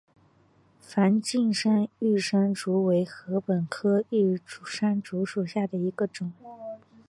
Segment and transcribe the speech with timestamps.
[0.79, 6.33] 梵净山玉山竹为禾本科玉山竹属下的一个种。